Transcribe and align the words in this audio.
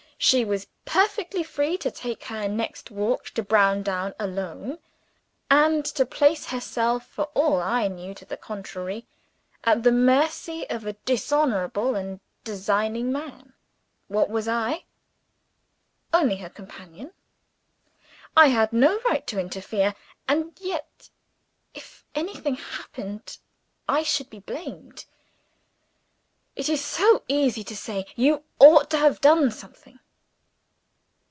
She 0.23 0.45
was 0.45 0.67
perfectly 0.85 1.41
free 1.41 1.79
to 1.79 1.89
take 1.89 2.25
her 2.25 2.47
next 2.47 2.91
walk 2.91 3.31
to 3.31 3.41
Browndown 3.41 4.13
alone! 4.19 4.77
and 5.49 5.83
to 5.83 6.05
place 6.05 6.45
herself, 6.45 7.07
for 7.07 7.23
all 7.33 7.59
I 7.59 7.87
knew 7.87 8.13
to 8.13 8.23
the 8.25 8.37
contrary, 8.37 9.07
at 9.63 9.81
the 9.81 9.91
mercy 9.91 10.69
of 10.69 10.85
a 10.85 10.93
dishonorable 10.93 11.95
and 11.95 12.19
designing 12.43 13.11
man. 13.11 13.53
What 14.09 14.29
was 14.29 14.47
I? 14.47 14.83
Only 16.13 16.35
her 16.35 16.49
companion. 16.51 17.13
I 18.37 18.49
had 18.49 18.71
no 18.71 18.99
right 19.01 19.25
to 19.25 19.39
interfere 19.39 19.95
and 20.27 20.53
yet, 20.61 21.09
if 21.73 22.03
anything 22.13 22.53
happened, 22.57 23.39
I 23.89 24.03
should 24.03 24.29
be 24.29 24.41
blamed. 24.41 25.05
It 26.55 26.69
is 26.69 26.85
so 26.85 27.23
easy 27.27 27.63
to 27.63 27.75
say, 27.75 28.05
"You 28.15 28.43
ought 28.59 28.91
to 28.91 28.97
have 28.97 29.19
done 29.19 29.49
something." 29.49 29.97